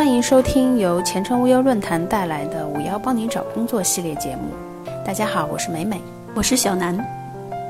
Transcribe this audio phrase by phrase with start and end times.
[0.00, 4.44] 欢迎收听由前程无忧论坛带来的“五幺帮你找工作”系列节目。
[5.04, 6.00] 大家好，我是美美，
[6.34, 6.98] 我是小南。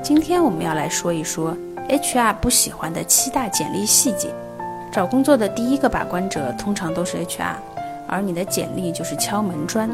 [0.01, 1.53] 今天我们要来说一说
[1.89, 4.33] HR 不喜欢的七大简历细节。
[4.93, 7.55] 找工作的第一个把关者通常都是 HR，
[8.07, 9.89] 而你的简历就是敲门砖。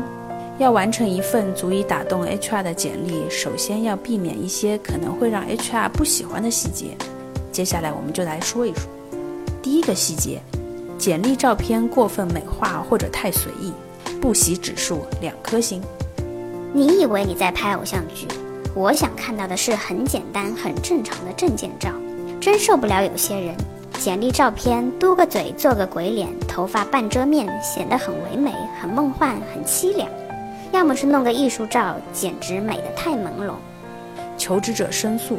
[0.59, 6.95] 要完成一份足以打动 HR 的简历，首先要避免一些可能会让 HR 不喜欢的细节。
[7.51, 8.83] 接下来我们就来说一说。
[9.59, 10.39] 第一个细节，
[10.98, 13.71] 简历照片过分美化或者太随意，
[14.19, 15.82] 不喜指数两颗星。
[16.74, 18.28] 你以为你在拍偶像剧？
[18.74, 21.89] 我想看到的是很简单、很正常的证件照。
[22.39, 23.55] 真受不了有些人，
[24.00, 30.07] 简历照片嘟个嘴、做个鬼脸，头发半遮面，显得很唯美、很梦幻、很凄凉。
[30.71, 33.53] 要么是弄个艺术照，简直美得太朦胧。
[34.38, 35.38] 求职者申诉：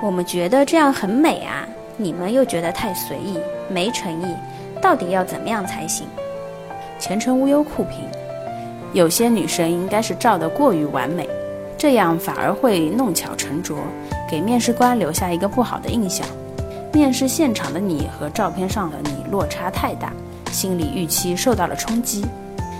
[0.00, 3.38] 我们觉得这样很美啊，你们又觉得太随意、
[3.68, 4.34] 没诚意，
[4.82, 6.08] 到底要怎么样才行？
[6.98, 8.00] 前程无忧酷评：
[8.92, 11.28] 有些女生应该是照得过于完美，
[11.78, 13.78] 这样反而会弄巧成拙，
[14.28, 16.26] 给面试官留下一个不好的印象。
[16.92, 20.12] 面试现场的你和照片上的你落差太大，
[20.50, 22.26] 心理预期受到了冲击。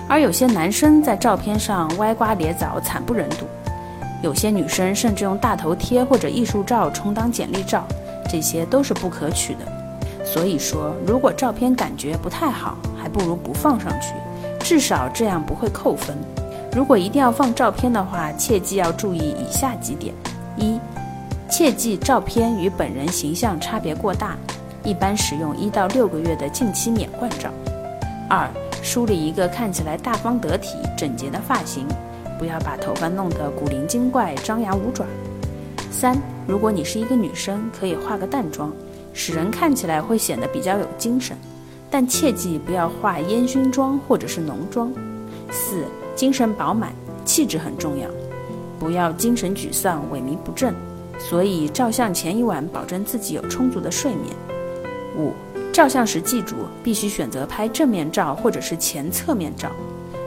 [0.09, 3.47] 而有些男生在照片上歪瓜裂枣，惨不忍睹；
[4.23, 7.85] 有些女生甚至用大头贴或者艺术照充当简历照，
[8.29, 9.82] 这些都是不可取的。
[10.33, 14.15] 所以说，如果照片感觉不太好，还不如不放上去，
[14.61, 16.17] 至少这样不会扣分。
[16.75, 20.15] 如果一定要放照片的话，切记要注意以下几点：
[20.57, 20.81] 一、
[21.51, 24.35] 切记照片与本人形象差别过大，
[24.83, 27.51] 一般使用一到六个月的近期免冠照；
[28.27, 28.49] 二、
[28.83, 31.87] 梳理一个看起来大方得体、整洁的发型，
[32.39, 35.05] 不要把头发弄得古灵精怪、张牙舞爪。
[35.91, 38.73] 三，如果你是一个女生，可以化个淡妆，
[39.13, 41.37] 使人看起来会显得比较有精神，
[41.91, 44.93] 但切记不要化烟熏妆或者是浓妆。
[45.51, 46.93] 四，精神饱满，
[47.25, 48.09] 气质很重要，
[48.79, 50.75] 不要精神沮丧、萎靡不振。
[51.19, 54.35] 所以照相前一晚保证自己有充足的睡眠。
[55.17, 55.33] 五。
[55.73, 59.71] 照相时记住，必须选择拍正面照或者是前侧面照。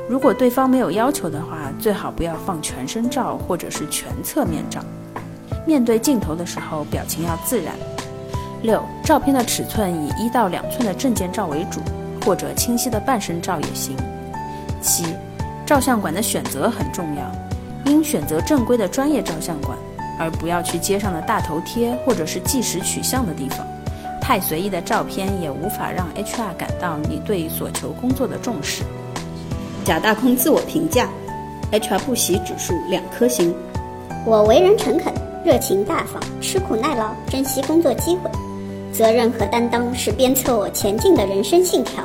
[0.10, 4.84] 如果对方没有要求的话，最好不要放全身照或者是全侧面照。
[5.64, 7.76] 面对镜头的时候，表情要自然。
[8.66, 11.80] 六，照片的尺寸以一到两寸的证件照为主，
[12.26, 13.96] 或者清晰的半身照也行。
[14.82, 15.06] 七，
[15.66, 19.78] 照相馆的选择很重要，应选择正规的专业照相馆，
[20.20, 23.60] 而不要去街上的大头贴或者是计时取相的地方。
[24.20, 28.82] 太随意的照片也无法让 HR 感到你对所求工作的重视。
[29.84, 31.08] 假大空自我评价
[31.72, 33.54] ，HR 不喜指数两颗星。
[34.26, 35.14] 我为人诚恳、
[35.46, 38.32] 热情大方、吃苦耐劳、珍惜工作机会，
[38.96, 42.04] 责任和担当是鞭策我前进的人生信条。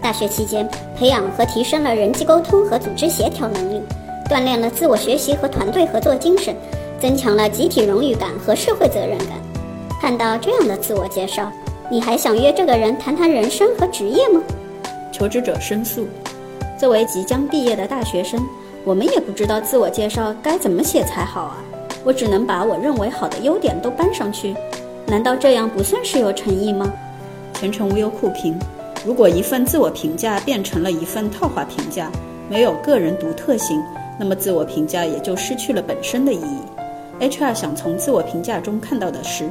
[0.00, 3.82] 大学期间，培养和提升了人际沟通和组织协调能力，
[4.30, 6.56] 锻炼了自我学习和团队合作精神，
[6.98, 9.28] 增强了集体荣誉感和社会责任感。
[10.00, 11.52] 看到这样的自我介绍。
[11.92, 14.40] 你还想约这个人谈谈人生和职业吗？
[15.10, 16.06] 求职者申诉：
[16.78, 18.40] 作为即将毕业的大学生，
[18.84, 21.56] 我们也不知道自我介绍该怎么写才好啊！
[22.04, 24.54] 我只能把我认为好的优点都搬上去，
[25.10, 26.90] 难道这样不算是有诚意吗？
[27.52, 28.56] 全程无忧酷评：
[29.04, 32.10] 如果一份自我评价变成了一份套话评价，
[32.48, 33.82] 没有个人独特性，
[34.18, 37.26] 那么自我评价也就失去了本身的意义。
[37.28, 39.50] HR 想从自我评价中看到的是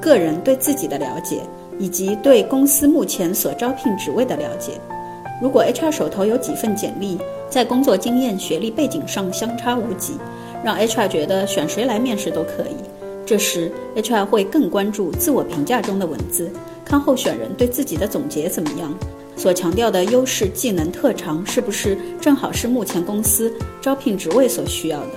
[0.00, 1.40] 个人对自己的了解。
[1.80, 4.72] 以及对公司目前所招聘职位的了解。
[5.40, 10.18] 如果 HR 手头有几份简历，在工作经验、学历背景上相差无几，
[10.62, 12.76] 让 HR 觉得选谁来面试都可以，
[13.30, 16.50] 这时 HR 会更关注自我评价中的文字，
[16.84, 18.92] 看候选人对自己的总结怎么样，
[19.36, 25.12] 所强调的优势、技能、特长是不是正好是目前公司招聘职位所需要的。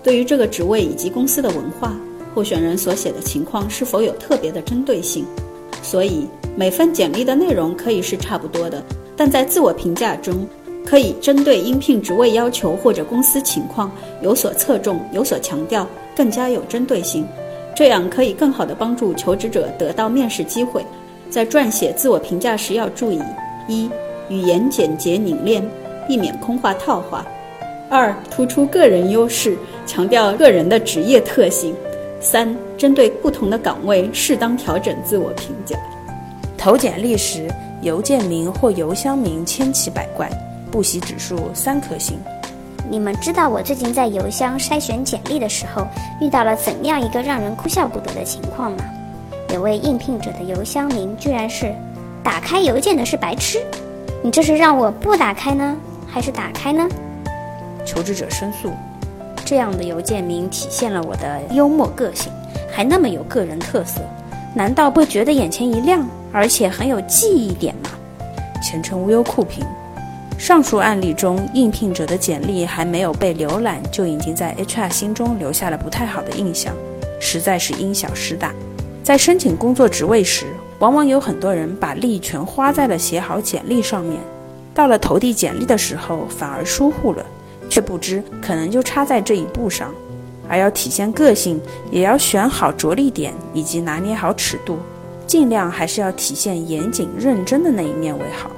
[0.00, 1.92] 对于这个职位以及公司的文化，
[2.36, 5.24] 候选人所写的情况是否有特别的针对性。
[5.82, 8.80] 所以，每份简历的内容可以是差不多的，
[9.16, 10.46] 但在自我评价中，
[10.84, 13.90] 可以针对应聘职位要求或者公司情况
[14.22, 15.84] 有所侧重、有所强调，
[16.16, 17.26] 更加有针对性。
[17.76, 20.82] 这样可以更好地帮助求职者得到面试机会。
[21.28, 23.20] 在撰写自我评价时要注意：
[23.68, 23.90] 一、
[24.30, 25.62] 语言简洁凝练，
[26.08, 27.22] 避免空话套话；
[27.90, 31.74] 二、突出个人优势，强调个人的职业特性。
[32.18, 35.76] 三、针对不同的岗位，适当调整自我评价。
[36.56, 37.46] 投简历时，
[37.82, 40.30] 邮件名或邮箱名千奇百怪，
[40.70, 42.18] 不喜指数三颗星。
[42.88, 45.86] 你们知道我最近在邮箱筛选简历的时候，
[46.20, 48.84] 遇到了怎样一个让人哭笑不得的情况吗？
[49.52, 51.74] 有位应聘者的邮箱名居然是
[52.22, 53.60] “打开邮件的是白痴”。
[54.22, 56.88] 你这是让我不打开呢，还是打开呢？
[57.84, 58.70] 求职者申诉：
[59.44, 62.32] 这样的邮件名体现了我的幽默个性，
[62.72, 64.00] 还那么有个人特色，
[64.54, 67.90] 难道不觉得眼前一亮，而且很有记忆点吗？
[68.62, 69.64] 前程无忧酷评：
[70.38, 76.74] 上述案例中，应聘者的简历还没有被浏览，就已经在 HR 心中留下了不太好的印象，
[77.18, 78.54] 实在是因小失大。
[79.02, 80.46] 在申请工作职位时，
[80.78, 84.20] 往往有很多人把力全花在了写好简历上面，
[84.74, 87.24] 到了投递简历的时候反而疏忽了，
[87.70, 89.92] 却不知可能就差在这一步上。
[90.48, 91.60] 而要体现个性，
[91.90, 94.78] 也要选好着力点以及拿捏好尺度，
[95.26, 98.50] 尽量还是要体现严谨认真的那一面为好。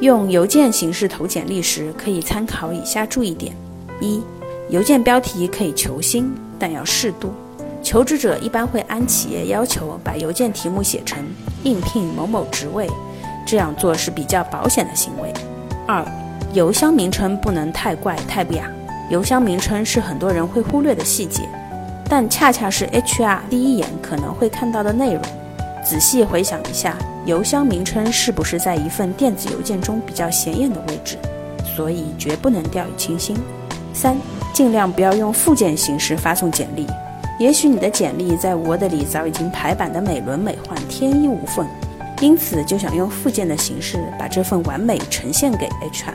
[0.00, 3.52] 用邮件形式投简历时，可以参考以下注意点：
[4.00, 4.22] 一、
[4.68, 7.32] 邮件标题可以求新，但要适度。
[7.82, 11.18] 求职者一般会按企业要求把邮件题目写成
[11.64, 12.88] “应聘某某职位”，
[13.44, 15.32] 这样做是比较保险的行为。
[15.86, 16.04] 二、
[16.52, 18.70] 邮箱名称不能太怪太不雅，
[19.10, 21.42] 邮箱名称是很多人会忽略的细节，
[22.08, 25.22] 但恰恰是 HR 第一眼可能会看到的内容。
[25.84, 26.96] 仔细回想一下，
[27.26, 31.18] 邮箱名称是不是在一份电子邮件中比较显眼的位置？
[31.76, 33.36] 所以绝不能掉以轻心。
[33.92, 34.16] 三、
[34.52, 36.86] 尽量不要用附件形式发送简历。
[37.38, 41.66] 也许你的简历在 Word 里早已经排版的美轮美奂、天衣无缝，
[42.20, 46.14] 因此就想用附件的形式把这份完美呈现给 HR。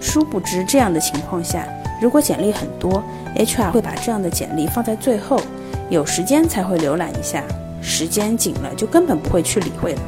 [0.00, 1.66] 殊不知，这样的情况下，
[2.00, 3.02] 如果简历很多
[3.36, 5.40] ，HR 会把这样的简历放在最后，
[5.88, 7.42] 有时间才会浏览一下，
[7.82, 10.00] 时间紧了就根本不会去理会了。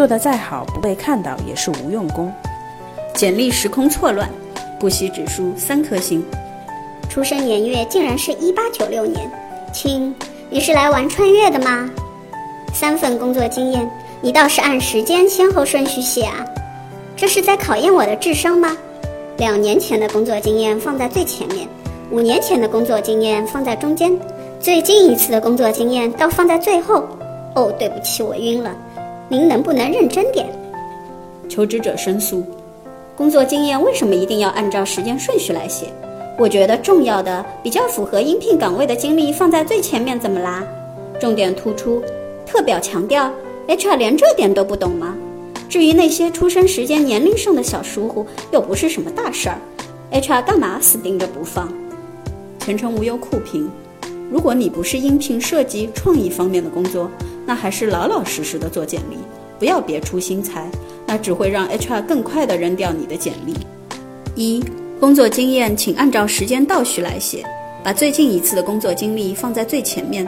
[0.00, 2.32] 做得再好，不被看到也是无用功。
[3.12, 4.26] 简历时空错乱，
[4.78, 6.24] 不喜指数三颗星。
[7.10, 9.30] 出生年月竟然是一八九六年。
[9.74, 10.14] 亲，
[10.48, 11.86] 你是来玩穿越的吗？
[12.72, 13.86] 三份工作经验，
[14.22, 16.46] 你倒是按时间先后顺序写啊！
[17.14, 18.74] 这是在考验我的智商吗？
[19.36, 21.68] 两年前的工作经验放在最前面，
[22.10, 24.18] 五年前的工作经验放在中间，
[24.58, 27.06] 最近一次的工作经验倒放在最后。
[27.54, 28.74] 哦，对不起，我晕了。
[29.32, 30.44] 您能不能认真点？
[31.48, 32.42] 求职者申诉：
[33.14, 35.86] 工作经验为什么一定要按照时间顺序来写？
[36.36, 40.64] 我觉得重要的、比较符合应聘岗位的经历放在最前面，怎么啦？
[41.20, 42.02] 重点突出，
[42.44, 43.30] 特表强调
[43.68, 45.14] ，HR 连这点都不懂吗？
[45.68, 49.58] 至于那些出生时间、年龄上的小疏忽，又不是什么大事儿
[50.10, 51.72] ，HR 干嘛死盯着不放？
[52.58, 53.70] 前程无忧酷评：
[54.28, 57.08] 如果你不是应聘设计、创意方面的工作，
[57.50, 59.16] 那还是老老实实的做简历，
[59.58, 60.70] 不要别出心裁，
[61.04, 63.56] 那只会让 HR 更快的扔掉你的简历。
[64.36, 64.62] 一。
[65.00, 67.44] 工作经验，请按照时间倒序来写，
[67.82, 70.24] 把最近一次的工作经历放在最前面。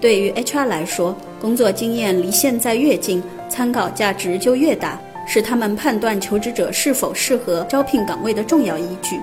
[0.00, 9.20] 对于 HR 来说，工作经验离现在越近，参考价值就越大，是他们判断求职者是否适合招聘岗位的重要依据。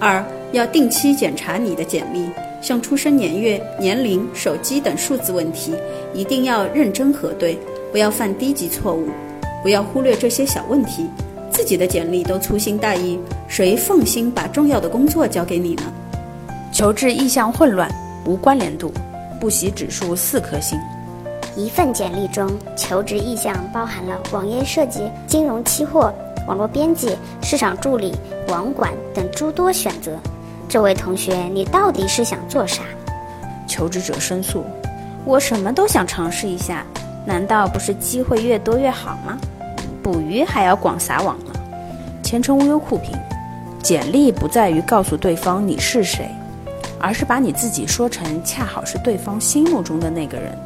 [0.00, 2.24] 二，要定期检查你的简历，
[2.60, 5.74] 像出生年月、年龄、手机等数字问题，
[6.12, 7.58] 一定要认真核对，
[7.90, 9.08] 不要犯低级错误，
[9.62, 11.06] 不要忽略这些小问题。
[11.50, 13.18] 自己的简历都粗心大意，
[13.48, 15.82] 谁放心把重要的工作交给你呢？
[16.72, 17.90] 求职意向混乱，
[18.24, 18.92] 无关联度，
[19.40, 20.78] 不喜指数四颗星。
[21.56, 26.14] 一份简历中，求职意向包含了网页设计、金融期货、
[26.46, 28.14] 网络编辑、市场助理、
[28.48, 30.16] 网管等诸多选择。
[30.70, 32.84] 这位同学，你到底是想做啥？
[33.66, 34.64] 求职者申诉：
[35.24, 36.86] 我什么都想尝试一下，
[37.26, 39.36] 难道不是机会越多越好吗？
[40.00, 41.52] 捕鱼还要广撒网呢。
[42.22, 43.18] 前程无忧酷评：
[43.82, 46.30] 简历不在于告诉对方你是谁，
[47.00, 50.56] 而是把你自己说成恰好是对方心目中的那个人。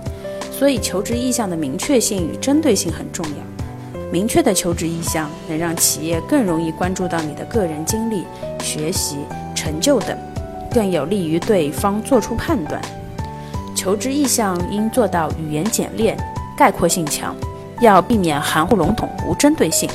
[0.53, 4.03] 所以求职意向的明确性与针对性很重要。
[4.13, 8.25] 明确的求职意向能让企业更容易关注到你的个人经历、
[8.61, 9.17] 学习、
[9.65, 10.15] 成就等，
[10.71, 12.79] 更有利于对方做出判断。
[13.75, 16.17] 求职意向应做到语言简练、
[16.55, 17.35] 概括性强。
[17.81, 19.91] 要避免含糊笼统、无针对性。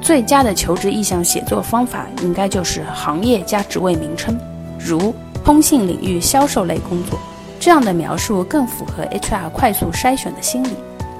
[0.00, 4.38] 最佳的求职意向写作方法，应该就是行业加职位名称，
[4.78, 5.14] 如
[5.44, 7.18] 通信领域销售类工作。
[7.60, 10.70] 这样的描述更符合 HR 快速筛选的心理，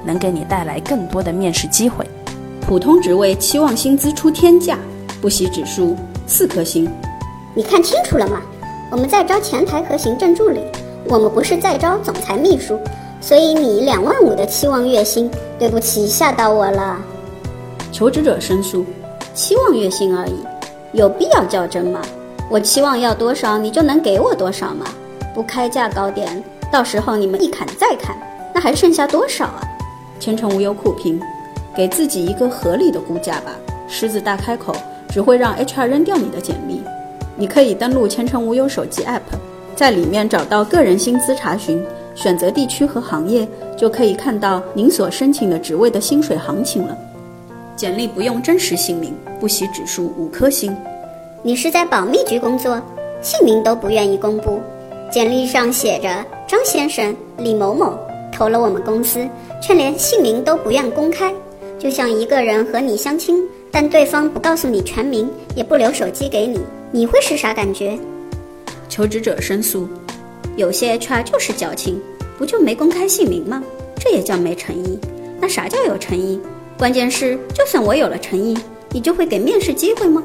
[0.04, 2.08] 能给你带来更多的面试机会。
[2.62, 4.78] 普通职位期望薪资出天价，
[5.20, 5.94] 不喜指数
[6.26, 6.90] 四颗星。
[7.54, 8.40] 你看清楚了吗？
[8.90, 10.60] 我们在招前台和行政助理，
[11.08, 12.78] 我们不是在招总裁秘书。
[13.20, 16.96] 所以你两万五的期望月薪，对不起，吓到我了。
[17.92, 18.86] 求职者申诉：
[19.34, 20.34] 期望月薪而已，
[20.92, 22.00] 有必要较真吗？
[22.48, 24.86] 我期望要多少，你就能给我多少吗？
[25.34, 26.42] 不开价高点，
[26.72, 28.16] 到时候你们一砍再砍，
[28.54, 29.60] 那还剩下多少啊？
[30.20, 31.20] 前程无忧苦评：
[31.76, 33.52] 给自己一个合理的估价吧，
[33.88, 34.74] 狮子大开口
[35.08, 36.69] 只会让 HR 扔掉你的简历。
[37.40, 39.22] 你可以登录前程无忧手机 App，
[39.74, 41.82] 在里面找到个人薪资查询，
[42.14, 46.94] 选择地区和行业，就可以看到您所申请的职位的薪水行情了。
[47.74, 50.76] 简历不用真实姓名，不喜指数五颗星。
[51.42, 52.78] 你是在保密局工作，
[53.22, 54.60] 姓名都不愿意公布，
[55.10, 57.98] 简历上写着张先生李某某
[58.30, 59.26] 投了我们公司，
[59.62, 61.34] 却连姓名都不愿公开，
[61.78, 66.60] 就像一个人和你相亲，但对方不告诉你全名，也不留手机给你。
[66.92, 67.96] 你会是啥感觉？
[68.88, 69.88] 求职者申诉：
[70.56, 72.00] 有些 HR 就是矫情，
[72.36, 73.62] 不就没公开姓名吗？
[73.96, 74.98] 这也叫没诚意？
[75.40, 76.40] 那啥叫有诚意？
[76.76, 78.58] 关键是，就算我有了诚意，
[78.90, 80.20] 你就会给面试机会吗？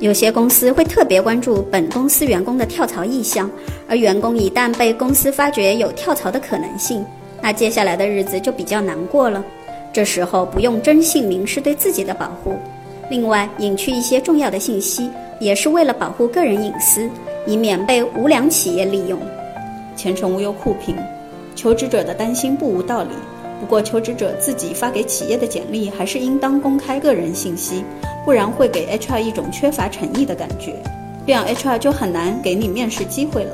[0.00, 3.48] 有些公司会特别关注本公司员工的跳槽意向，
[3.88, 7.04] 而员工一旦被公司发觉有跳槽的可能性，
[7.40, 9.44] 那接下来的日子就比较难过了。
[9.92, 12.58] 这时候不用真姓名是对自己的保护，
[13.08, 15.08] 另外隐去一些重要的信息。
[15.42, 17.10] 也是为了保护个人隐私，
[17.46, 19.18] 以免被无良企业利用。
[19.96, 20.96] 前程无忧酷评，
[21.56, 23.10] 求职者的担心不无道理。
[23.58, 27.84] 不过，求职者自己发给企业的简历还是应当公开个人信息，
[28.24, 30.76] 不然会给 HR 一种缺乏诚意的感觉，
[31.26, 33.52] 这样 HR 就很难给你面试机会了。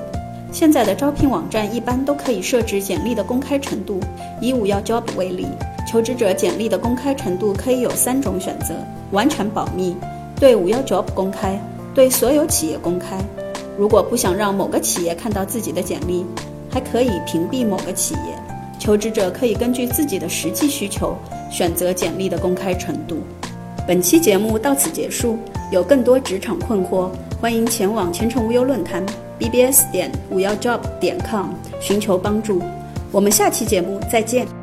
[0.52, 3.98] 现在的招聘网站一般都可以设置简历的公开程度。
[4.42, 5.46] 以五幺 Job 为例，
[5.90, 8.74] 求职者简历的公开程度可以有三种选择：
[9.10, 9.96] 完全保密，
[10.38, 11.58] 对五幺 Job 公开。
[11.98, 13.18] 对所有企业公开，
[13.76, 16.24] 如果不想让某个企业看到自己的简历，
[16.70, 18.20] 还可以屏蔽某个企业。
[18.78, 21.16] 求职者可以根据自己的实际需求
[21.50, 23.16] 选择简历的公开程度。
[23.84, 25.40] 本期节目到此结束，
[25.72, 29.04] 有更多职场困惑，欢迎前往前程无忧论坛
[29.40, 31.48] bbs 点五幺 job 点 com
[31.80, 32.62] 寻求帮助。
[33.10, 34.57] 我们下期节目再见。